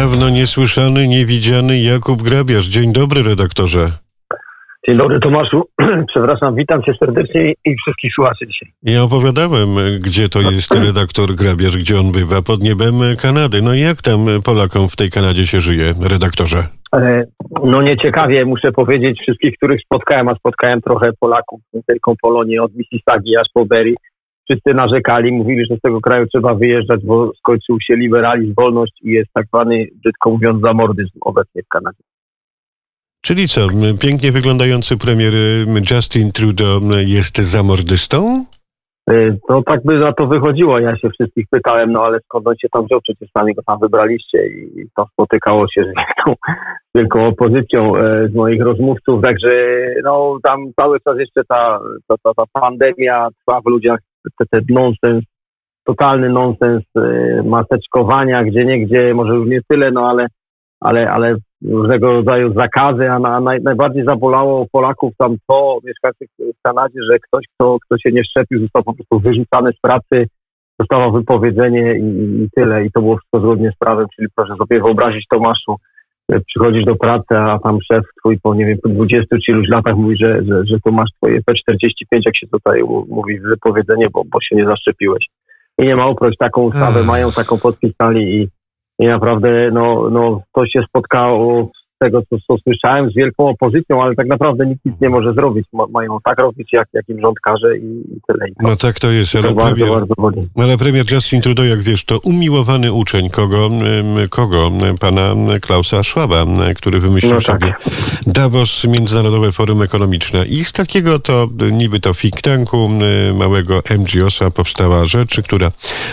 Dawno 0.00 0.30
niesłyszany, 0.30 1.08
niewidziany 1.08 1.74
Jakub 1.92 2.22
Grabiarz. 2.22 2.66
Dzień 2.76 2.92
dobry, 2.92 3.22
redaktorze. 3.22 3.84
Dzień 4.86 4.96
dobry 4.98 5.20
Tomaszu, 5.20 5.62
przepraszam, 6.12 6.54
witam 6.54 6.82
cię 6.82 6.92
serdecznie 6.98 7.52
i 7.64 7.76
wszystkich 7.82 8.14
słuchaczy 8.14 8.46
dzisiaj. 8.46 8.68
Ja 8.82 9.02
opowiadałem, 9.02 9.68
gdzie 10.06 10.28
to 10.28 10.38
jest 10.40 10.74
redaktor 10.86 11.28
Grabiarz, 11.40 11.76
gdzie 11.76 11.94
on 12.02 12.12
bywa, 12.12 12.42
pod 12.42 12.62
niebem 12.62 12.94
Kanady. 13.22 13.62
No 13.62 13.74
i 13.74 13.80
jak 13.80 14.02
tam 14.02 14.20
Polakom 14.44 14.88
w 14.88 14.96
tej 14.96 15.10
Kanadzie 15.10 15.46
się 15.46 15.60
żyje, 15.60 15.86
redaktorze? 16.12 16.58
E, 16.94 17.24
no 17.64 17.82
nieciekawie, 17.82 18.44
muszę 18.44 18.72
powiedzieć, 18.72 19.20
wszystkich, 19.22 19.56
których 19.56 19.80
spotkałem, 19.84 20.28
a 20.28 20.34
spotkałem 20.34 20.80
trochę 20.80 21.10
Polaków, 21.20 21.60
wielką 21.88 22.14
Polonię 22.22 22.62
od 22.62 22.72
Mississaugi 22.74 23.36
aż 23.36 23.46
po 23.54 23.64
Berry. 23.66 23.94
Wszyscy 24.44 24.74
narzekali, 24.74 25.32
mówili, 25.32 25.66
że 25.70 25.76
z 25.76 25.80
tego 25.80 26.00
kraju 26.00 26.26
trzeba 26.26 26.54
wyjeżdżać, 26.54 27.00
bo 27.04 27.32
skończył 27.38 27.76
się 27.80 27.96
liberalizm, 27.96 28.54
wolność 28.56 28.92
i 29.02 29.10
jest 29.10 29.30
tak 29.32 29.46
zwany, 29.46 29.86
brzydko 30.02 30.30
mówiąc, 30.30 30.62
zamordyzm 30.62 31.18
obecnie 31.20 31.62
w 31.62 31.68
Kanadzie. 31.68 32.02
Czyli 33.22 33.48
co, 33.48 33.60
pięknie 34.00 34.32
wyglądający 34.32 34.98
premier 34.98 35.32
Justin 35.90 36.32
Trudeau 36.32 36.80
jest 37.06 37.38
zamordystą? 37.38 38.44
No 39.48 39.62
tak 39.66 39.80
by 39.84 40.00
za 40.00 40.12
to 40.12 40.26
wychodziło. 40.26 40.78
Ja 40.78 40.96
się 40.96 41.10
wszystkich 41.10 41.46
pytałem, 41.50 41.92
no 41.92 42.02
ale 42.02 42.20
skąd 42.20 42.46
on 42.46 42.54
się 42.56 42.68
tam 42.72 42.84
wziął? 42.84 43.00
Przecież 43.00 43.28
sami 43.30 43.54
go 43.54 43.62
tam 43.66 43.78
wybraliście 43.78 44.46
i 44.46 44.86
to 44.96 45.06
spotykało 45.12 45.66
się 45.68 45.82
z 45.82 45.86
wielką, 45.86 46.34
wielką 46.94 47.26
opozycją 47.26 47.96
e, 47.96 48.28
z 48.28 48.34
moich 48.34 48.62
rozmówców. 48.62 49.22
Także 49.22 49.50
no 50.04 50.38
tam 50.42 50.72
cały 50.76 51.00
czas 51.00 51.18
jeszcze 51.18 51.44
ta, 51.48 51.80
ta, 52.08 52.14
ta, 52.22 52.34
ta 52.34 52.42
pandemia 52.52 53.28
trwa 53.38 53.60
w 53.60 53.66
ludziach, 53.66 53.98
ten 54.50 54.60
nonsens, 54.68 55.24
totalny 55.84 56.28
nonsens 56.28 56.84
e, 56.96 57.42
maseczkowania, 57.42 58.44
gdzie 58.44 58.64
nie 58.64 58.86
gdzie, 58.86 59.14
może 59.14 59.34
już 59.34 59.48
nie 59.48 59.60
tyle, 59.68 59.90
no 59.90 60.08
ale 60.08 60.26
ale, 60.80 61.10
ale 61.10 61.36
różnego 61.64 62.12
rodzaju 62.12 62.52
zakazy, 62.52 63.10
a 63.10 63.18
na, 63.18 63.40
naj, 63.40 63.62
najbardziej 63.62 64.04
zabolało 64.04 64.66
Polaków 64.72 65.12
tam 65.18 65.36
to, 65.48 65.78
mieszkańców 65.84 66.28
w 66.38 66.62
Kanadzie, 66.62 67.00
że 67.10 67.18
ktoś, 67.18 67.44
kto, 67.54 67.76
kto 67.86 67.98
się 67.98 68.12
nie 68.12 68.24
szczepił, 68.24 68.60
został 68.60 68.82
po 68.82 68.94
prostu 68.94 69.20
wyrzucany 69.20 69.72
z 69.72 69.80
pracy, 69.80 70.26
dostawał 70.78 71.12
wypowiedzenie 71.12 71.98
i, 71.98 72.42
i 72.42 72.48
tyle. 72.54 72.84
I 72.84 72.90
to 72.90 73.00
było 73.00 73.16
wszystko 73.16 73.40
zgodnie 73.40 73.70
z 73.74 73.78
prawem, 73.78 74.06
czyli 74.16 74.28
proszę 74.36 74.54
sobie 74.56 74.82
wyobrazić 74.82 75.26
Tomaszu, 75.30 75.76
przychodzisz 76.46 76.84
do 76.84 76.96
pracy, 76.96 77.36
a 77.36 77.58
tam 77.58 77.78
szef 77.92 78.04
twój 78.18 78.38
po, 78.42 78.54
nie 78.54 78.66
wiem, 78.66 78.78
po 78.82 78.88
20 78.88 79.36
czy 79.46 79.52
iluś 79.52 79.68
latach 79.68 79.96
mówi, 79.96 80.16
że, 80.16 80.42
że, 80.44 80.66
że 80.66 80.76
to 80.84 80.90
masz 80.90 81.10
twoje 81.16 81.40
P45, 81.40 82.20
jak 82.26 82.36
się 82.36 82.46
tutaj 82.46 82.82
mówi 83.08 83.40
wypowiedzenie, 83.40 84.08
bo, 84.12 84.22
bo 84.32 84.40
się 84.40 84.56
nie 84.56 84.64
zaszczepiłeś. 84.64 85.26
I 85.78 85.82
nie 85.82 85.96
ma 85.96 86.06
uprość 86.06 86.38
taką 86.38 86.62
ustawę, 86.62 87.04
mają 87.04 87.32
taką 87.32 87.58
podpisali 87.58 88.36
i 88.36 88.48
i 89.00 89.06
naprawdę 89.06 89.70
no, 89.72 90.10
no, 90.10 90.42
to 90.54 90.66
się 90.66 90.82
spotkało 90.88 91.70
tego, 92.00 92.22
co, 92.30 92.36
co 92.46 92.62
słyszałem, 92.62 93.10
z 93.10 93.14
wielką 93.14 93.48
opozycją, 93.48 94.02
ale 94.02 94.14
tak 94.14 94.26
naprawdę 94.26 94.66
nikt 94.66 94.84
nic 94.84 94.94
nie 95.00 95.08
może 95.08 95.32
zrobić. 95.32 95.66
Ma, 95.72 95.86
mają 95.86 96.18
tak 96.24 96.38
robić, 96.38 96.72
jak, 96.72 96.88
jak 96.92 97.08
im 97.08 97.20
rząd 97.20 97.40
każe 97.40 97.78
i, 97.78 97.84
i 97.84 98.20
tyle. 98.26 98.48
I 98.48 98.54
to, 98.54 98.68
no 98.68 98.76
tak 98.76 98.98
to 98.98 99.10
jest, 99.10 99.36
ale, 99.36 99.48
to 99.48 99.54
premier, 99.54 99.88
bardzo, 99.88 100.14
bardzo 100.18 100.40
ale 100.56 100.78
premier 100.78 101.12
Justin 101.12 101.40
Trudeau, 101.40 101.68
jak 101.68 101.82
wiesz, 101.82 102.04
to 102.04 102.18
umiłowany 102.18 102.92
uczeń 102.92 103.30
kogo? 103.30 103.70
Kogo? 104.30 104.70
Pana 105.00 105.34
Klausa 105.60 106.02
Schwaba, 106.02 106.46
który 106.76 107.00
wymyślił 107.00 107.34
no 107.34 107.40
tak. 107.40 107.60
sobie 107.60 107.74
Davos, 108.26 108.84
Międzynarodowe 108.84 109.52
Forum 109.52 109.82
Ekonomiczne. 109.82 110.46
I 110.46 110.64
z 110.64 110.72
takiego 110.72 111.18
to 111.18 111.48
niby 111.72 112.00
to 112.00 112.14
think 112.14 112.40
tanku 112.40 112.90
małego 113.34 113.82
MGOS-a 113.98 114.50
powstała 114.50 115.06
rzecz, 115.06 115.40
która 115.40 115.70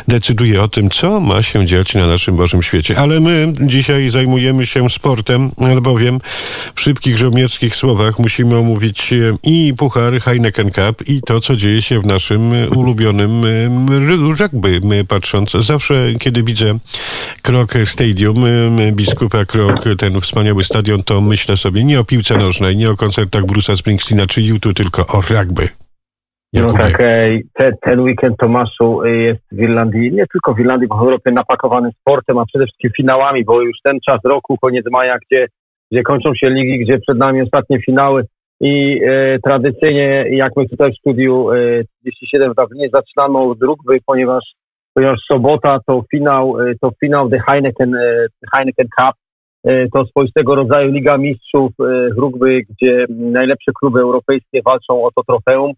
decyduje 0.07 0.61
o 0.61 0.67
tym, 0.67 0.89
co 0.89 1.19
ma 1.19 1.43
się 1.43 1.65
dziać 1.65 1.95
na 1.95 2.07
naszym 2.07 2.35
Bożym 2.35 2.63
świecie. 2.63 2.95
Ale 2.97 3.19
my 3.19 3.53
dzisiaj 3.61 4.09
zajmujemy 4.09 4.65
się 4.65 4.89
sportem, 4.89 5.51
albowiem 5.77 6.19
w 6.75 6.81
szybkich 6.81 7.17
żołnierskich 7.17 7.75
słowach 7.75 8.19
musimy 8.19 8.57
omówić 8.57 9.13
e, 9.13 9.15
i 9.43 9.73
puchar 9.77 10.13
Heineken 10.13 10.71
Cup 10.71 11.07
i 11.07 11.21
to, 11.21 11.39
co 11.39 11.55
dzieje 11.55 11.81
się 11.81 11.99
w 11.99 12.05
naszym 12.05 12.41
ulubionym 12.75 13.31
rugby. 14.39 14.81
Patrząc 15.07 15.51
zawsze, 15.51 16.13
kiedy 16.19 16.43
widzę 16.43 16.65
Krok 17.41 17.73
Stadium, 17.85 18.35
biskupa 18.91 19.45
Krok, 19.45 19.83
ten 19.97 20.21
wspaniały 20.21 20.63
stadion, 20.63 21.03
to 21.03 21.21
myślę 21.21 21.57
sobie 21.57 21.83
nie 21.83 21.99
o 21.99 22.03
piłce 22.03 22.37
nożnej, 22.37 22.77
nie 22.77 22.89
o 22.89 22.95
koncertach 22.95 23.43
Bruce'a 23.43 23.77
Springsteena 23.77 24.27
czy 24.27 24.41
YouTube, 24.41 24.73
tylko 24.73 25.01
o 25.07 25.21
rugby. 25.29 25.69
No 26.53 26.73
tak, 26.73 26.97
te, 27.53 27.71
ten 27.81 27.99
weekend 27.99 28.37
Tomaszu 28.37 29.03
e, 29.03 29.09
jest 29.09 29.41
w 29.51 29.59
Irlandii, 29.59 30.11
nie 30.11 30.25
tylko 30.27 30.53
w 30.53 30.59
Irlandii, 30.59 30.87
bo 30.87 30.97
w 30.97 31.01
Europie 31.01 31.31
napakowany 31.31 31.91
sportem, 31.91 32.37
a 32.37 32.45
przede 32.45 32.65
wszystkim 32.65 32.91
finałami, 32.97 33.45
bo 33.45 33.61
już 33.61 33.77
ten 33.83 33.99
czas 34.05 34.19
roku, 34.23 34.57
koniec 34.61 34.85
maja, 34.91 35.17
gdzie, 35.27 35.47
gdzie 35.91 36.03
kończą 36.03 36.35
się 36.35 36.49
ligi, 36.49 36.79
gdzie 36.79 36.99
przed 36.99 37.17
nami 37.17 37.41
ostatnie 37.41 37.79
finały 37.81 38.23
i 38.61 39.01
e, 39.05 39.39
tradycyjnie, 39.39 40.25
jak 40.29 40.51
my 40.55 40.67
tutaj 40.69 40.91
w 40.91 40.97
studiu 40.97 41.51
e, 41.51 41.83
37 41.99 42.51
w 42.51 42.55
Dublinie 42.55 42.89
zaczynamy 42.93 43.37
od 43.37 43.61
rugby, 43.61 43.97
ponieważ, 44.05 44.43
ponieważ 44.93 45.19
sobota 45.31 45.79
to 45.87 46.03
finał, 46.11 46.61
e, 46.61 46.73
to 46.81 46.91
finał 46.99 47.29
The 47.29 47.39
Heineken, 47.39 47.95
e, 47.95 48.27
Heineken 48.55 48.87
Cup, 48.99 49.15
e, 49.63 49.87
to 49.87 50.05
swoistego 50.05 50.55
rodzaju 50.55 50.91
Liga 50.91 51.17
Mistrzów 51.17 51.71
rugby, 52.17 52.61
gdzie 52.69 53.05
najlepsze 53.09 53.71
kluby 53.79 53.99
europejskie 53.99 54.61
walczą 54.65 55.03
o 55.03 55.09
to 55.15 55.23
trofeum. 55.23 55.71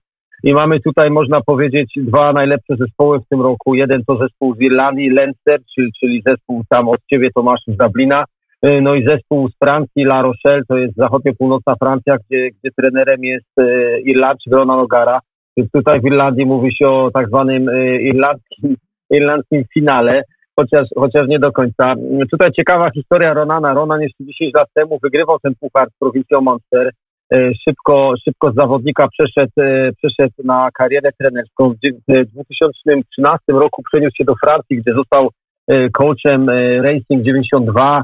I 0.44 0.53
mamy 0.53 0.80
tutaj, 0.80 1.12
można 1.12 1.41
powiedzieć, 1.41 1.94
dwa 1.97 2.34
najlepsze 2.34 2.76
zespoły 2.76 3.20
w 3.20 3.28
tym 3.30 3.41
roku. 3.41 3.76
Jeden 3.76 4.03
to 4.08 4.18
zespół 4.18 4.56
z 4.56 4.62
Irlandii, 4.62 5.09
Leinster, 5.09 5.59
czyli, 5.76 5.91
czyli 6.00 6.22
zespół 6.26 6.64
tam 6.70 6.90
od 6.90 7.00
ciebie, 7.09 7.30
Tomasz, 7.36 7.62
z 7.68 7.78
Dublina. 7.78 8.24
Y, 8.66 8.81
no 8.81 8.96
i 8.96 9.06
zespół 9.06 9.50
z 9.50 9.58
Francji, 9.58 10.03
La 10.03 10.22
Rochelle, 10.22 10.64
to 10.68 10.78
jest 10.78 10.96
zachodnio-północna 10.96 11.75
Francja, 11.80 12.18
gdzie, 12.18 12.50
gdzie 12.52 12.72
trenerem 12.78 13.24
jest 13.24 13.59
y, 13.59 14.02
Irlandczyk 14.06 14.53
Ronan 14.53 14.80
Ogara. 14.80 15.20
Więc 15.58 15.72
tutaj 15.72 16.02
w 16.02 16.06
Irlandii 16.06 16.46
mówi 16.46 16.75
się 16.75 16.88
o 16.88 17.12
tak 17.14 17.28
zwanym 17.28 17.70
y, 17.70 18.02
irlandzkim, 18.02 18.75
irlandzkim 19.09 19.64
finale, 19.74 20.22
chociaż, 20.56 20.88
chociaż 20.96 21.28
nie 21.28 21.40
do 21.40 21.52
końca. 21.52 21.96
Tutaj 22.31 22.52
ciekawa 22.52 22.92
historia 22.92 23.34
Ronana. 23.34 23.74
Ronan 23.74 24.02
jeszcze 24.02 24.24
10 24.24 24.53
lat 24.53 24.68
temu 24.74 25.00
wygrywał 25.03 25.40
ten 25.40 25.53
puchar 25.59 25.88
z 25.90 26.00
prowincją 26.00 26.41
Munster. 26.41 26.91
E, 27.34 27.52
szybko, 27.64 28.14
szybko 28.24 28.52
z 28.52 28.56
zawodnika 28.56 29.08
przeszedł, 29.08 29.52
e, 29.59 29.91
przeszedł 29.97 30.34
na 30.44 30.70
karierę 30.74 31.09
trenerską. 31.20 31.74
W 31.74 31.76
2013 32.34 33.40
roku 33.47 33.84
przeniósł 33.84 34.16
się 34.16 34.24
do 34.24 34.36
Francji, 34.36 34.78
gdzie 34.78 34.94
został 34.94 35.30
e, 35.68 35.90
coachem 35.90 36.50
Racing 36.81 37.24
92. 37.24 38.03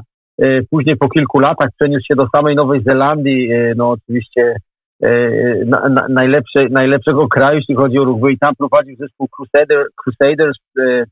Później 0.70 0.96
po 0.96 1.08
kilku 1.08 1.38
latach 1.38 1.70
przeniósł 1.78 2.04
się 2.08 2.14
do 2.14 2.26
samej 2.28 2.56
Nowej 2.56 2.82
Zelandii, 2.82 3.50
no 3.76 3.90
oczywiście 3.90 4.56
na, 5.66 5.88
na, 5.88 6.06
najlepsze, 6.08 6.68
najlepszego 6.70 7.28
kraju, 7.28 7.56
jeśli 7.56 7.74
chodzi 7.74 7.98
o 7.98 8.04
rugby 8.04 8.32
i 8.32 8.38
tam 8.38 8.54
prowadził 8.58 8.96
zespół 8.96 9.28
Crusader, 9.28 9.86
Crusaders 10.04 10.58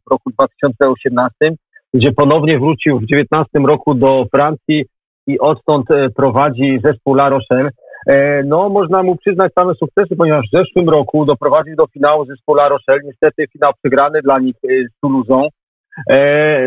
w 0.06 0.10
roku 0.10 0.30
2018, 0.30 1.34
gdzie 1.94 2.12
ponownie 2.12 2.58
wrócił 2.58 2.96
w 2.96 3.06
2019 3.06 3.58
roku 3.58 3.94
do 3.94 4.26
Francji 4.30 4.84
i 5.26 5.38
odtąd 5.38 5.86
prowadzi 6.16 6.80
zespół 6.84 7.14
La 7.14 7.28
Rochelle. 7.28 7.70
E, 8.06 8.42
no 8.42 8.68
można 8.68 9.02
mu 9.02 9.16
przyznać 9.16 9.52
same 9.52 9.74
sukcesy, 9.74 10.16
ponieważ 10.16 10.46
w 10.46 10.56
zeszłym 10.56 10.88
roku 10.88 11.24
doprowadził 11.24 11.76
do 11.76 11.86
finału 11.86 12.24
zespołu 12.24 12.58
La 12.58 12.68
Rochelle. 12.68 13.00
Niestety 13.04 13.46
finał 13.52 13.72
przegrany 13.82 14.22
dla 14.22 14.38
nich 14.38 14.56
e, 14.64 14.68
z 14.88 15.00
Toulouse. 15.00 15.48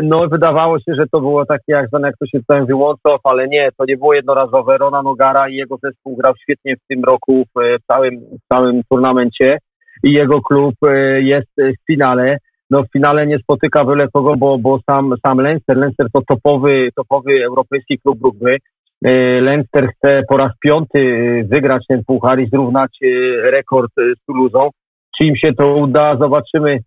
No 0.03 0.27
wydawało 0.27 0.79
się, 0.79 0.95
że 0.95 1.05
to 1.11 1.19
było 1.19 1.45
takie 1.45 1.71
jak 1.71 1.87
jak 2.03 2.17
to 2.19 2.25
się 2.25 2.39
tutaj 2.39 2.65
wyłączow, 2.65 3.21
ale 3.23 3.47
nie, 3.47 3.69
to 3.77 3.85
nie 3.85 3.97
było 3.97 4.13
jednorazowe. 4.13 4.77
Rona 4.77 5.01
Nogara 5.01 5.49
i 5.49 5.55
jego 5.55 5.77
zespół 5.83 6.15
grał 6.15 6.33
świetnie 6.41 6.75
w 6.75 6.87
tym 6.89 7.03
roku 7.03 7.43
w 7.55 7.85
całym, 7.87 8.15
w 8.15 8.47
całym 8.53 8.81
turnamencie 8.91 9.57
i 10.03 10.11
jego 10.11 10.41
klub 10.41 10.75
e, 10.87 11.21
jest 11.21 11.51
w 11.57 11.85
finale. 11.87 12.37
No 12.69 12.83
w 12.83 12.91
finale 12.91 13.27
nie 13.27 13.39
spotyka 13.39 13.85
byle 13.85 14.07
kogo, 14.13 14.35
bo, 14.37 14.57
bo 14.57 14.79
sam, 14.85 15.13
sam 15.25 15.39
Leinster, 15.39 15.77
Leinster 15.77 16.07
to 16.13 16.21
topowy, 16.27 16.89
topowy 16.95 17.45
europejski 17.45 17.99
klub 17.99 18.21
rugby. 18.23 18.57
E, 19.05 19.41
Leinster 19.41 19.87
chce 19.87 20.21
po 20.29 20.37
raz 20.37 20.51
piąty 20.59 20.99
e, 20.99 21.43
wygrać 21.43 21.83
ten 21.87 22.03
puchar 22.07 22.39
i 22.39 22.49
zrównać 22.49 22.97
e, 23.03 23.07
rekord 23.51 23.91
z 23.95 24.25
Toulouse. 24.25 24.69
Czy 25.17 25.23
im 25.23 25.35
się 25.35 25.53
to 25.53 25.71
uda, 25.71 26.17
zobaczymy. 26.17 26.79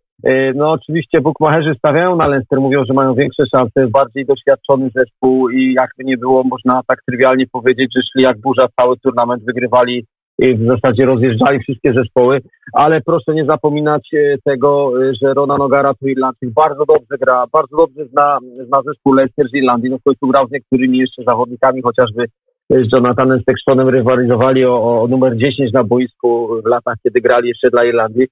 No 0.54 0.70
oczywiście 0.70 1.20
bukmacherzy 1.20 1.74
stawiają 1.78 2.16
na 2.16 2.26
Leinster, 2.26 2.60
mówią, 2.60 2.84
że 2.84 2.94
mają 2.94 3.14
większe 3.14 3.42
szanse, 3.54 3.86
bardziej 3.88 4.26
doświadczony 4.26 4.90
zespół 4.94 5.50
i 5.50 5.72
jakby 5.72 6.04
nie 6.04 6.16
było, 6.16 6.44
można 6.44 6.80
tak 6.88 6.98
trywialnie 7.06 7.46
powiedzieć, 7.52 7.92
że 7.96 8.02
szli 8.12 8.22
jak 8.22 8.40
burza 8.40 8.66
cały 8.76 8.96
turnament, 8.96 9.44
wygrywali 9.44 10.04
w 10.40 10.66
zasadzie 10.66 11.04
rozjeżdżali 11.04 11.58
wszystkie 11.58 11.92
zespoły, 11.92 12.40
ale 12.72 13.00
proszę 13.00 13.34
nie 13.34 13.44
zapominać 13.44 14.08
e, 14.14 14.36
tego, 14.44 14.92
e, 15.02 15.14
że 15.22 15.34
Rona 15.34 15.56
Nogara 15.56 15.94
to 15.94 16.06
Irlandczyk 16.06 16.50
bardzo 16.50 16.84
dobrze 16.84 17.18
gra, 17.20 17.44
bardzo 17.52 17.76
dobrze 17.76 18.04
zna, 18.06 18.38
zna 18.66 18.82
zespół 18.82 19.12
Leicester 19.12 19.48
z 19.48 19.54
Irlandii, 19.54 19.90
no 19.90 19.98
w 19.98 20.02
końcu 20.02 20.26
grał 20.26 20.48
z 20.48 20.50
niektórymi 20.50 20.98
jeszcze 20.98 21.22
zawodnikami, 21.22 21.82
chociażby 21.82 22.24
z 22.70 22.92
Jonathanem 22.92 23.40
Sextonem 23.48 23.88
rywalizowali 23.88 24.64
o, 24.64 25.02
o 25.02 25.06
numer 25.08 25.36
10 25.36 25.72
na 25.72 25.84
boisku 25.84 26.48
w 26.64 26.66
latach, 26.66 26.94
kiedy 27.02 27.20
grali 27.20 27.48
jeszcze 27.48 27.70
dla 27.70 27.84
Irlandii. 27.84 28.26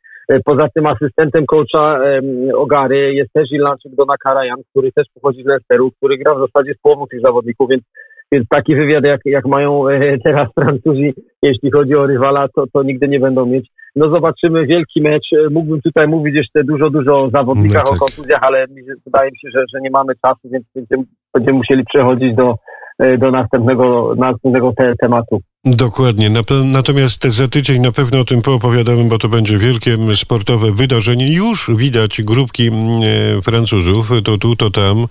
Poza 0.44 0.68
tym 0.74 0.86
asystentem 0.86 1.46
coacha 1.46 2.00
Ogary 2.54 3.14
jest 3.14 3.32
też 3.32 3.52
Irlandczyk 3.52 3.94
Dona 3.94 4.14
Karajan, 4.24 4.58
który 4.70 4.92
też 4.92 5.06
pochodzi 5.14 5.42
z 5.42 5.46
Leicesteru, 5.46 5.90
który 5.90 6.18
gra 6.18 6.34
w 6.34 6.38
zasadzie 6.38 6.74
z 6.74 6.80
połową 6.82 7.06
tych 7.06 7.20
zawodników, 7.20 7.68
więc 7.70 7.82
więc 8.32 8.48
taki 8.48 8.74
wywiad, 8.74 9.04
jak, 9.04 9.20
jak 9.24 9.46
mają 9.46 9.88
e, 9.88 10.18
teraz 10.24 10.48
Francuzi, 10.54 11.14
jeśli 11.42 11.70
chodzi 11.70 11.94
o 11.94 12.06
rywala, 12.06 12.48
to, 12.56 12.64
to 12.72 12.82
nigdy 12.82 13.08
nie 13.08 13.20
będą 13.20 13.46
mieć. 13.46 13.68
No 13.96 14.10
zobaczymy 14.10 14.66
wielki 14.66 15.02
mecz. 15.02 15.32
E, 15.32 15.50
mógłbym 15.50 15.80
tutaj 15.82 16.08
mówić 16.08 16.34
jeszcze 16.34 16.64
dużo, 16.64 16.90
dużo 16.90 17.22
o 17.22 17.30
zawodnikach, 17.30 17.82
no 17.84 17.90
tak. 17.90 18.02
o 18.02 18.04
kontuzjach, 18.04 18.42
ale 18.42 18.66
wydaje 19.06 19.30
mi 19.30 19.38
się, 19.38 19.48
że, 19.54 19.64
że 19.74 19.80
nie 19.80 19.90
mamy 19.90 20.12
czasu, 20.26 20.40
więc 20.44 20.64
będziemy, 20.74 21.02
będziemy 21.34 21.58
musieli 21.58 21.84
przechodzić 21.84 22.34
do, 22.34 22.54
e, 22.98 23.18
do 23.18 23.30
następnego, 23.30 24.14
następnego 24.16 24.72
te, 24.76 24.92
tematu. 25.00 25.40
Dokładnie. 25.64 26.30
Natomiast 26.64 27.24
za 27.24 27.48
tydzień 27.48 27.82
na 27.82 27.92
pewno 27.92 28.20
o 28.20 28.24
tym 28.24 28.42
poopowiadamy, 28.42 29.04
bo 29.04 29.18
to 29.18 29.28
będzie 29.28 29.58
wielkie 29.58 29.98
sportowe 30.16 30.72
wydarzenie. 30.72 31.32
Już 31.32 31.70
widać 31.76 32.22
grupki 32.22 32.68
e, 32.68 33.42
Francuzów, 33.42 34.10
to 34.24 34.38
tu, 34.38 34.56
to 34.56 34.70
tam, 34.70 35.06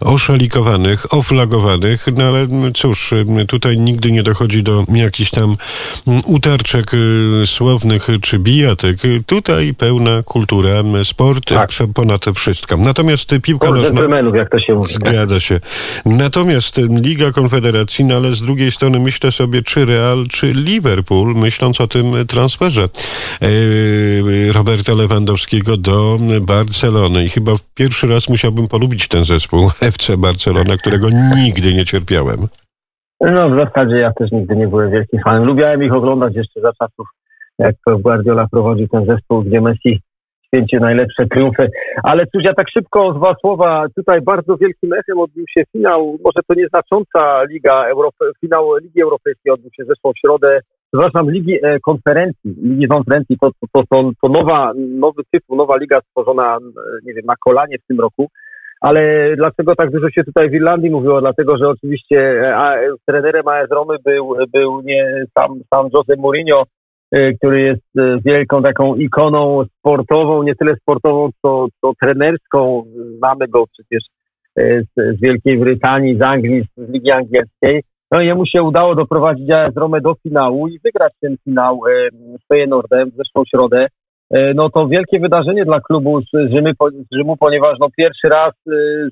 oszalikowanych, 0.00 1.14
oflagowanych, 1.14 2.06
no 2.16 2.24
ale 2.24 2.46
cóż, 2.74 3.14
tutaj 3.48 3.78
nigdy 3.78 4.12
nie 4.12 4.22
dochodzi 4.22 4.62
do 4.62 4.84
jakichś 4.94 5.30
tam 5.30 5.56
utarczek 6.24 6.90
e, 6.94 7.46
słownych 7.46 8.08
czy 8.22 8.38
bijatek. 8.38 8.96
Tutaj 9.26 9.74
pełna 9.74 10.22
kultura, 10.22 10.70
sport 11.04 11.44
tak. 11.44 11.70
ponad 11.94 12.24
wszystko. 12.34 12.76
Natomiast 12.76 13.30
piłka 13.42 13.70
nożna... 13.70 14.00
jak 14.34 14.50
to 14.50 14.58
się 14.58 14.74
mówi. 14.74 14.94
Zgadza 14.94 15.40
się. 15.40 15.60
Natomiast 16.06 16.76
Liga 16.76 17.32
Konfederacji, 17.32 18.04
no 18.04 18.16
ale 18.16 18.34
z 18.34 18.40
drugiej 18.40 18.72
strony 18.72 18.98
myślę 18.98 19.32
sobie, 19.32 19.62
czy 19.62 19.91
Real 19.92 20.18
czy 20.30 20.52
Liverpool, 20.52 21.34
myśląc 21.34 21.80
o 21.80 21.86
tym 21.88 22.06
transferze 22.28 22.82
e, 22.82 24.52
Roberta 24.52 24.92
Lewandowskiego 24.94 25.76
do 25.76 26.16
Barcelony. 26.40 27.24
I 27.24 27.28
chyba 27.28 27.52
pierwszy 27.74 28.06
raz 28.06 28.28
musiałbym 28.28 28.68
polubić 28.68 29.08
ten 29.08 29.24
zespół 29.24 29.60
FC 29.92 30.16
Barcelona, 30.16 30.76
którego 30.76 31.06
nigdy 31.36 31.74
nie 31.74 31.84
cierpiałem. 31.84 32.38
No 33.20 33.50
w 33.50 33.56
zasadzie 33.64 33.96
ja 33.96 34.12
też 34.12 34.32
nigdy 34.32 34.56
nie 34.56 34.68
byłem 34.68 34.90
wielkim 34.90 35.20
fanem. 35.24 35.44
Lubiałem 35.44 35.82
ich 35.82 35.92
oglądać 35.92 36.34
jeszcze 36.34 36.60
za 36.60 36.72
czasów, 36.72 37.06
jak 37.58 37.74
Guardiola 37.86 38.46
prowadził 38.50 38.88
ten 38.88 39.06
zespół, 39.06 39.42
gdzie 39.42 39.60
Messi 39.60 40.00
święci 40.52 40.76
najlepsze 40.76 41.26
triumfy. 41.26 41.68
Ale 42.02 42.26
cóż, 42.26 42.44
ja 42.44 42.54
tak 42.54 42.70
szybko, 42.70 43.12
dwa 43.12 43.34
słowa. 43.40 43.86
Tutaj 43.96 44.20
bardzo 44.20 44.56
wielkim 44.56 44.92
echem 44.92 45.18
odbił 45.18 45.44
się 45.48 45.62
finał, 45.72 46.18
może 46.24 46.40
to 46.48 46.54
nieznacząca 46.54 47.44
Liga 47.44 47.84
Europy, 47.86 48.24
finał 48.40 48.76
Ligi 48.76 49.02
Europejskiej 49.02 49.52
odbył 49.52 49.70
się 49.76 49.84
zeszłą 49.84 50.12
środę, 50.20 50.60
przepraszam, 50.92 51.30
Ligi 51.30 51.58
e, 51.62 51.80
Konferencji, 51.80 52.54
Ligi 52.62 52.88
Konferencji, 52.88 53.38
to, 53.40 53.50
to, 53.72 53.82
to, 53.90 54.10
to 54.22 54.28
nowa, 54.28 54.72
nowy 54.76 55.22
tytuł, 55.30 55.56
nowa 55.56 55.76
liga 55.76 56.00
stworzona, 56.00 56.58
nie 57.04 57.14
wiem, 57.14 57.24
na 57.26 57.34
kolanie 57.44 57.78
w 57.78 57.86
tym 57.86 58.00
roku. 58.00 58.28
Ale 58.80 59.32
dlaczego 59.36 59.74
tak 59.76 59.90
dużo 59.90 60.10
się 60.10 60.24
tutaj 60.24 60.50
w 60.50 60.54
Irlandii 60.54 60.90
mówiło? 60.90 61.20
Dlatego, 61.20 61.56
że 61.56 61.68
oczywiście 61.68 62.18
e, 62.18 62.56
a, 62.56 62.74
trenerem 63.06 63.48
AS 63.48 63.70
Romy 63.70 63.96
był, 64.04 64.34
był 64.52 64.80
nie 64.80 65.24
sam, 65.38 65.60
sam 65.74 65.88
Jose 65.92 66.16
Mourinho, 66.16 66.64
który 67.12 67.60
jest 67.62 67.96
y, 67.98 68.18
wielką 68.24 68.62
taką 68.62 68.94
ikoną 68.94 69.64
sportową, 69.78 70.42
nie 70.42 70.54
tyle 70.54 70.76
sportową, 70.76 71.30
co, 71.42 71.66
co 71.80 71.92
trenerską. 72.00 72.84
Znamy 73.18 73.48
go 73.48 73.64
przecież 73.66 74.04
y, 74.58 74.86
z, 74.96 75.18
z 75.18 75.20
Wielkiej 75.20 75.58
Brytanii, 75.58 76.16
z 76.18 76.22
Anglii, 76.22 76.64
z 76.76 76.90
Ligi 76.92 77.10
Angielskiej. 77.10 77.82
No 78.10 78.20
i 78.20 78.26
jemu 78.26 78.46
się 78.46 78.62
udało 78.62 78.94
doprowadzić 78.94 79.46
z 79.46 79.76
Romę 79.76 80.00
do 80.00 80.14
finału 80.22 80.68
i 80.68 80.78
wygrać 80.84 81.12
ten 81.20 81.36
finał 81.44 81.80
z 82.12 82.46
Feyenoordem 82.48 83.10
w 83.10 83.16
zeszłą 83.16 83.42
środę. 83.50 83.86
No 84.54 84.70
to 84.70 84.88
wielkie 84.88 85.20
wydarzenie 85.20 85.64
dla 85.64 85.80
klubu 85.80 86.20
z, 86.20 86.50
Rzymy, 86.50 86.72
z 86.80 87.16
Rzymu, 87.16 87.36
ponieważ 87.36 87.78
no 87.80 87.88
pierwszy 87.96 88.28
raz 88.28 88.54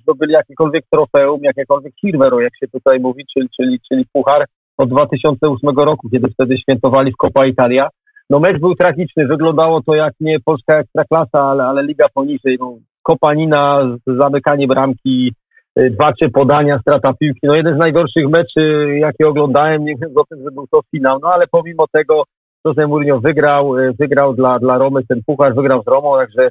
zdobyli 0.02 0.32
jakiekolwiek 0.32 0.84
trofeum, 0.90 1.40
jakiekolwiek 1.42 1.92
silvero, 2.00 2.40
jak 2.40 2.52
się 2.60 2.68
tutaj 2.68 3.00
mówi, 3.00 3.24
czyli, 3.34 3.48
czyli, 3.56 3.78
czyli 3.88 4.04
puchar 4.12 4.44
od 4.80 4.88
2008 4.88 5.70
roku, 5.76 6.08
kiedy 6.10 6.28
wtedy 6.28 6.58
świętowali 6.58 7.12
w 7.12 7.16
Copa 7.16 7.46
Italia. 7.46 7.88
No 8.30 8.40
mecz 8.40 8.60
był 8.60 8.74
tragiczny, 8.74 9.26
wyglądało 9.26 9.82
to 9.82 9.94
jak 9.94 10.14
nie 10.20 10.40
polska 10.40 10.78
ekstraklasa, 10.78 11.40
ale, 11.40 11.64
ale 11.64 11.82
liga 11.82 12.06
poniżej. 12.14 12.56
No, 12.60 12.78
kopanina, 13.02 13.96
zamykanie 14.06 14.66
bramki, 14.66 15.32
y, 15.78 15.90
dwa 15.90 16.12
czy 16.12 16.30
podania, 16.30 16.78
strata 16.78 17.12
piłki. 17.20 17.40
No 17.42 17.54
jeden 17.54 17.74
z 17.74 17.78
najgorszych 17.78 18.28
meczy, 18.28 18.86
jakie 18.98 19.28
oglądałem, 19.28 19.84
nie 19.84 19.94
wiem 19.96 20.10
o 20.16 20.24
tym, 20.24 20.42
że 20.44 20.50
był 20.50 20.66
to 20.70 20.80
finał. 20.90 21.18
No 21.22 21.28
ale 21.28 21.46
pomimo 21.50 21.86
tego 21.92 22.22
Jose 22.64 22.86
Mourinho 22.86 23.20
wygrał, 23.20 23.78
y, 23.78 23.92
wygrał 23.98 24.34
dla, 24.34 24.58
dla 24.58 24.78
Romy 24.78 25.00
ten 25.08 25.20
puchar, 25.26 25.54
wygrał 25.54 25.82
z 25.82 25.86
Romą, 25.86 26.16
także 26.18 26.48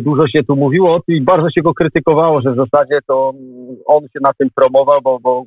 dużo 0.00 0.26
się 0.26 0.44
tu 0.44 0.56
mówiło 0.56 0.94
o 0.94 1.00
tym 1.00 1.16
i 1.16 1.20
bardzo 1.20 1.50
się 1.50 1.62
go 1.62 1.74
krytykowało, 1.74 2.40
że 2.40 2.52
w 2.52 2.56
zasadzie 2.56 2.98
to 3.06 3.32
mm, 3.34 3.76
on 3.86 4.02
się 4.02 4.18
na 4.22 4.32
tym 4.38 4.48
promował, 4.54 5.00
bo, 5.02 5.18
bo 5.20 5.44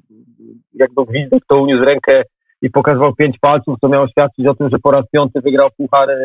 jakby 0.74 1.06
gwizdek 1.06 1.44
to 1.50 1.62
uniósł 1.62 1.84
rękę 1.84 2.24
i 2.62 2.70
pokazywał 2.70 3.16
pięć 3.16 3.36
palców, 3.42 3.80
co 3.82 3.90
miało 3.90 4.08
świadczyć 4.08 4.48
o 4.48 4.56
tym, 4.56 4.70
że 4.70 4.78
po 4.84 4.92
raz 4.92 5.06
piąty 5.12 5.42
wygrał 5.42 5.70
puchar, 5.78 6.10
e, 6.10 6.16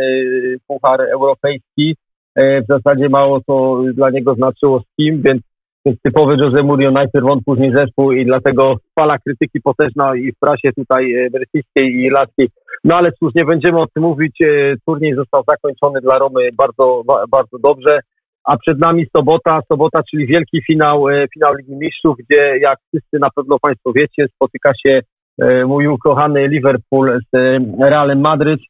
puchar 0.68 1.00
europejski. 1.00 1.96
E, 2.34 2.62
w 2.62 2.66
zasadzie 2.66 3.08
mało 3.08 3.40
to 3.46 3.82
dla 3.94 4.10
niego 4.10 4.34
znaczyło 4.34 4.80
z 4.80 4.96
kim, 4.96 5.22
więc, 5.22 5.42
więc 5.86 6.00
typowy 6.02 6.36
Jose 6.36 6.62
Mourinho, 6.62 6.90
najpierw 6.90 7.26
on, 7.26 7.40
później 7.44 7.72
zespół 7.72 8.12
i 8.12 8.24
dlatego 8.24 8.74
fala 8.94 9.18
krytyki 9.18 9.60
potężna 9.60 10.16
i 10.16 10.32
w 10.32 10.38
prasie 10.38 10.72
tutaj 10.76 11.14
e, 11.14 11.30
brytyjskiej 11.30 11.86
i 11.86 12.04
irlandzkiej. 12.04 12.48
No 12.84 12.96
ale 12.96 13.12
cóż, 13.12 13.34
nie 13.34 13.44
będziemy 13.44 13.80
o 13.80 13.86
tym 13.86 14.02
mówić. 14.02 14.38
Turniej 14.86 15.14
został 15.14 15.42
zakończony 15.48 16.00
dla 16.00 16.18
Romy 16.18 16.48
bardzo, 16.56 17.02
bardzo 17.28 17.58
dobrze 17.58 18.00
a 18.46 18.56
przed 18.56 18.78
nami 18.78 19.06
sobota, 19.16 19.60
sobota, 19.68 20.02
czyli 20.10 20.26
wielki 20.26 20.62
finał, 20.66 21.08
e, 21.08 21.26
finał 21.34 21.54
Ligi 21.54 21.76
Mistrzów, 21.76 22.16
gdzie 22.18 22.58
jak 22.60 22.78
wszyscy 22.88 23.18
na 23.18 23.28
pewno 23.36 23.58
Państwo 23.58 23.92
wiecie, 23.92 24.26
spotyka 24.34 24.72
się 24.86 25.00
e, 25.42 25.64
mój 25.64 25.86
ukochany 25.86 26.48
Liverpool 26.48 27.20
z 27.32 27.34
e, 27.34 27.58
Realem 27.90 28.20
Madryt. 28.20 28.60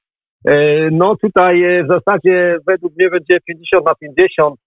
No 0.93 1.17
tutaj 1.17 1.63
w 1.85 1.89
zasadzie 1.89 2.57
według 2.67 2.97
mnie 2.97 3.11
będzie 3.11 3.39
50 3.47 3.87
na 3.87 3.95
50, 3.95 4.61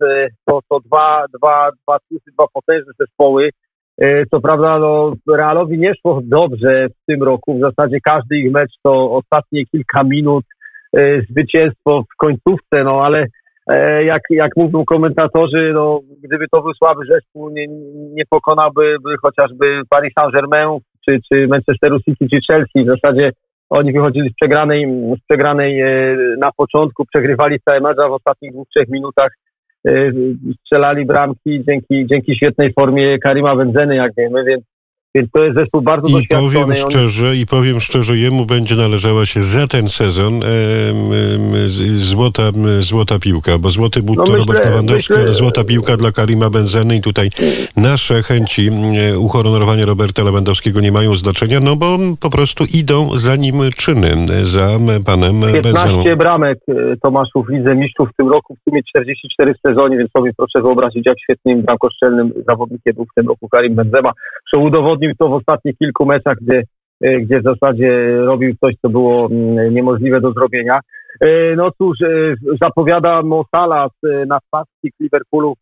to, 0.46 0.60
to 0.70 0.80
dwa, 0.80 1.26
dwa, 1.38 1.72
dwa, 1.84 1.98
dwa 2.34 2.46
potężne 2.54 2.94
zespoły. 3.00 3.50
Co 4.32 4.42
prawda 4.42 4.80
no, 4.80 5.14
Realowi 5.36 5.80
nie 5.80 5.94
szło 5.96 6.22
dobrze 6.24 6.88
w 6.90 7.06
tym 7.06 7.24
roku, 7.24 7.58
w 7.58 7.62
zasadzie 7.62 7.98
każdy 8.04 8.38
ich 8.38 8.52
mecz 8.52 8.72
to 8.84 9.12
ostatnie 9.12 9.66
kilka 9.66 10.04
minut, 10.04 10.46
zwycięstwo 11.30 12.04
w 12.14 12.18
końcówce, 12.18 12.84
no 12.84 13.06
ale 13.06 13.26
E, 13.70 14.04
jak, 14.04 14.22
jak 14.30 14.52
mówią 14.56 14.86
komentatorzy, 14.86 15.72
no, 15.74 16.00
gdyby 16.24 16.46
to 16.52 16.62
był 16.62 16.74
słaby 16.74 17.06
zespół, 17.06 17.50
nie, 17.50 17.68
nie 18.14 18.24
pokonałby 18.30 18.96
chociażby 19.22 19.82
Paris 19.90 20.14
Saint-Germain, 20.14 20.80
czy, 21.06 21.20
czy 21.30 21.48
Manchesteru 21.48 22.00
City, 22.00 22.28
czy 22.30 22.40
Chelsea. 22.48 22.86
W 22.86 22.88
zasadzie 22.88 23.32
oni 23.70 23.94
wychodzili 23.94 24.30
z 24.30 24.34
przegranej, 24.34 24.86
z 25.18 25.26
przegranej 25.26 25.82
e, 25.82 26.18
na 26.40 26.52
początku, 26.52 27.06
przegrywali 27.06 27.60
całe 27.60 27.80
mecz, 27.80 28.00
a 28.00 28.08
w 28.08 28.12
ostatnich 28.12 28.52
dwóch, 28.52 28.68
trzech 28.70 28.90
minutach 28.90 29.32
e, 29.88 29.92
strzelali 30.62 31.06
bramki 31.06 31.64
dzięki, 31.68 32.06
dzięki 32.06 32.36
świetnej 32.36 32.74
formie 32.74 33.20
Karima 33.20 33.56
Benzeny, 33.56 33.96
jak 33.96 34.16
wiemy, 34.18 34.44
więc 34.44 34.64
więc 35.16 35.32
to 35.32 35.44
jest 35.44 35.58
zespół 35.58 35.82
bardzo 35.82 36.08
I 36.08 36.12
doświadczony. 36.12 36.54
Powiem 36.54 36.76
szczerze, 36.90 37.36
I 37.36 37.46
powiem 37.46 37.80
szczerze, 37.80 38.18
jemu 38.18 38.46
będzie 38.46 38.76
należała 38.76 39.26
się 39.26 39.44
za 39.44 39.68
ten 39.68 39.90
sezon 39.90 40.34
e, 40.44 40.48
złota, 41.98 42.44
złota 42.80 43.20
piłka, 43.20 43.58
bo 43.58 43.70
złoty 43.70 44.02
but 44.04 44.18
no 44.18 44.24
to 44.24 44.32
myślę, 44.32 44.46
Robert 44.46 44.66
Lewandowski, 44.66 45.14
myślę... 45.14 45.26
ale 45.26 45.34
złota 45.34 45.64
piłka 45.64 45.98
dla 45.98 46.12
Karima 46.12 46.50
Benzeny 46.50 46.96
i 46.96 47.02
tutaj 47.02 47.30
nasze 47.78 48.24
chęci 48.24 48.70
uhonorowania 49.18 49.86
Roberta 49.86 50.24
Lewandowskiego 50.24 50.82
nie 50.82 50.92
mają 50.92 51.16
znaczenia, 51.16 51.60
no 51.60 51.76
bo 51.76 51.98
po 52.22 52.30
prostu 52.30 52.64
idą 52.74 53.18
za 53.18 53.36
nim 53.36 53.56
czyny, 53.78 54.10
za 54.44 54.68
panem 55.06 55.42
15 55.42 55.62
Benzeną. 55.62 56.16
bramek 56.18 56.60
e, 56.68 56.98
Tomaszów 56.98 57.46
w 57.48 57.50
Lidze 57.50 57.76
Mistrzów 57.76 58.10
w 58.10 58.16
tym 58.18 58.30
roku, 58.30 58.56
w 58.56 58.70
sumie 58.70 58.82
44 58.84 59.54
w 59.54 59.62
sezonie, 59.68 59.98
więc 59.98 60.12
sobie 60.12 60.32
proszę 60.38 60.62
wyobrazić, 60.62 61.06
jak 61.06 61.20
świetnym 61.20 61.62
bramkoszczelnym 61.62 62.32
zawodnikiem 62.48 62.94
był 62.96 63.06
w 63.06 63.14
tym 63.16 63.28
roku 63.28 63.50
Karim 63.50 63.76
Benzema, 63.76 64.12
co 64.52 64.60
udowodnił 65.00 65.16
to 65.20 65.30
w 65.30 65.34
ostatnich 65.34 65.78
kilku 65.78 66.06
meczach, 66.06 66.38
gdzie, 66.42 66.64
e, 67.02 67.20
gdzie 67.20 67.40
w 67.40 67.44
zasadzie 67.44 68.16
robił 68.18 68.56
coś, 68.60 68.76
co 68.82 68.90
było 68.90 69.26
mm, 69.32 69.74
niemożliwe 69.74 70.22
do 70.22 70.32
zrobienia. 70.32 70.80
E, 71.22 71.56
no 71.56 71.72
cóż, 71.72 72.02
e, 72.02 72.36
zapowiada 72.62 73.22
Mo 73.22 73.44
Salah 73.56 73.92
na 74.28 74.40
spacji 74.48 74.92
Liverpoolu. 75.00 75.54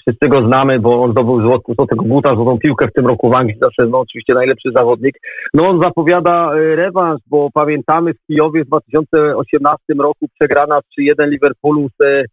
Wszyscy 0.00 0.28
go 0.28 0.46
znamy, 0.46 0.80
bo 0.80 1.02
on 1.02 1.12
zdobył 1.12 1.42
złot, 1.42 1.62
złotego 1.76 2.04
buta, 2.04 2.34
złotą 2.34 2.58
piłkę 2.58 2.88
w 2.88 2.92
tym 2.92 3.06
roku 3.06 3.30
w 3.30 3.34
Anglii, 3.34 3.58
zawsze 3.60 3.86
no, 3.86 4.00
oczywiście 4.00 4.34
najlepszy 4.34 4.70
zawodnik. 4.74 5.14
No 5.54 5.68
on 5.68 5.80
zapowiada 5.80 6.52
rewanż, 6.54 7.20
bo 7.26 7.48
pamiętamy 7.54 8.14
w 8.14 8.26
Kijowie 8.26 8.64
w 8.64 8.66
2018 8.66 9.84
roku 9.98 10.26
przegrana 10.34 10.78
3-1 10.78 11.28
Liverpoolu 11.28 11.88
z 11.88 12.26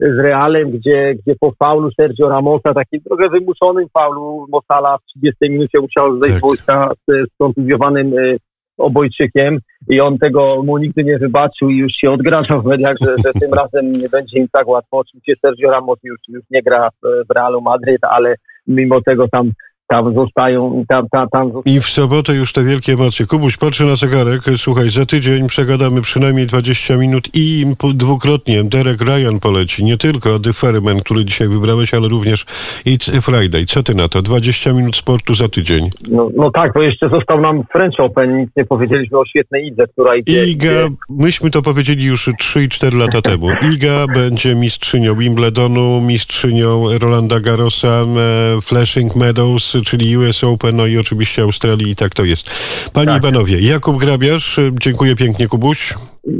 z 0.00 0.18
Realem, 0.18 0.70
gdzie, 0.70 1.14
gdzie 1.14 1.34
po 1.40 1.52
faulu 1.58 1.90
Sergio 2.00 2.28
Ramosa, 2.28 2.74
takim 2.74 3.00
trochę 3.00 3.28
wymuszonym 3.28 3.88
faulu 3.88 4.46
Mosala 4.48 4.98
w 4.98 5.04
30 5.04 5.36
minucie 5.50 5.80
musiał 5.80 6.20
zejść 6.20 6.34
tak. 6.34 6.38
z 6.38 6.40
wojska 6.40 6.90
z, 7.08 7.30
z 7.30 7.36
kontuzjowanym 7.38 8.12
obojczykiem 8.78 9.58
i 9.88 10.00
on 10.00 10.18
tego 10.18 10.62
mu 10.62 10.78
nigdy 10.78 11.04
nie 11.04 11.18
wybaczył 11.18 11.70
i 11.70 11.76
już 11.76 11.92
się 11.92 12.10
odgrażał 12.10 12.62
w 12.62 12.64
mediach, 12.64 12.96
że, 13.04 13.10
że 13.24 13.40
tym 13.40 13.54
razem 13.60 13.92
nie 13.92 14.08
będzie 14.08 14.38
im 14.38 14.48
tak 14.52 14.68
łatwo. 14.68 14.98
Oczywiście 14.98 15.34
Sergio 15.40 15.70
Ramos 15.70 15.98
już, 16.04 16.18
już 16.28 16.42
nie 16.50 16.62
gra 16.62 16.90
w, 16.90 17.26
w 17.28 17.34
Realu 17.34 17.60
Madryt, 17.60 18.04
ale 18.04 18.34
mimo 18.66 19.00
tego 19.00 19.28
tam 19.28 19.50
tam 19.88 20.14
zostają, 20.14 20.84
tam, 20.88 21.08
tam, 21.08 21.28
tam 21.28 21.52
zostają. 21.52 21.76
I 21.76 21.80
w 21.80 21.86
sobotę 21.86 22.34
już 22.34 22.52
te 22.52 22.64
wielkie 22.64 22.92
emocje. 22.92 23.26
Kubuś, 23.26 23.56
patrzę 23.56 23.84
na 23.84 23.96
zegarek, 23.96 24.40
słuchaj, 24.56 24.90
za 24.90 25.06
tydzień 25.06 25.48
przegadamy 25.48 26.02
przynajmniej 26.02 26.46
20 26.46 26.96
minut 26.96 27.28
i 27.34 27.66
dwukrotnie 27.94 28.64
Derek 28.64 29.00
Ryan 29.00 29.40
poleci. 29.40 29.84
Nie 29.84 29.98
tylko 29.98 30.38
The 30.38 30.52
Ferryman, 30.52 31.00
który 31.00 31.24
dzisiaj 31.24 31.48
wybrałeś, 31.48 31.94
ale 31.94 32.08
również 32.08 32.46
It's 32.86 33.22
Friday. 33.22 33.66
Co 33.66 33.82
ty 33.82 33.94
na 33.94 34.08
to? 34.08 34.22
20 34.22 34.72
minut 34.72 34.96
sportu 34.96 35.34
za 35.34 35.48
tydzień. 35.48 35.90
No, 36.10 36.30
no 36.36 36.50
tak, 36.50 36.72
bo 36.74 36.82
jeszcze 36.82 37.08
został 37.08 37.40
nam 37.40 37.62
French 37.72 38.00
Open, 38.00 38.38
nic 38.38 38.50
nie 38.56 38.64
powiedzieliśmy 38.64 39.18
o 39.18 39.24
świetnej 39.26 39.66
Idze, 39.66 39.86
która 39.86 40.16
idzie. 40.16 40.46
Iga, 40.46 40.88
myśmy 41.08 41.50
to 41.50 41.62
powiedzieli 41.62 42.04
już 42.04 42.30
3 42.38 42.64
i 42.64 42.68
4 42.68 42.98
lata 42.98 43.22
temu. 43.22 43.46
Iga 43.74 44.06
będzie 44.20 44.54
mistrzynią 44.54 45.14
Wimbledonu, 45.14 46.00
mistrzynią 46.00 46.98
Rolanda 46.98 47.40
Garrosa, 47.40 47.88
e, 47.88 48.60
Flashing 48.60 49.16
Meadows, 49.16 49.77
czyli 49.82 50.16
US 50.16 50.44
Open, 50.44 50.76
no 50.76 50.86
i 50.86 50.98
oczywiście 50.98 51.42
Australii 51.42 51.90
i 51.90 51.96
tak 51.96 52.14
to 52.14 52.24
jest. 52.24 52.50
Panie 52.92 53.06
tak. 53.06 53.18
i 53.18 53.20
panowie, 53.20 53.60
Jakub 53.60 53.96
Grabiarz, 53.96 54.60
dziękuję 54.80 55.16
pięknie 55.16 55.48
Kubuś. 55.48 55.94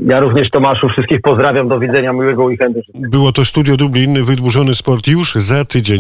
Ja 0.07 0.21
również 0.21 0.50
Tomaszu, 0.50 0.88
wszystkich 0.88 1.21
pozdrawiam, 1.21 1.68
do 1.68 1.78
widzenia, 1.78 2.12
miłego 2.12 2.45
weekendu. 2.45 2.80
Było 2.95 3.33
to 3.33 3.45
Studio 3.45 3.76
Dublin, 3.76 4.25
wydłużony 4.25 4.75
sport 4.75 5.07
już 5.07 5.35
za 5.35 5.64
tydzień. 5.64 5.97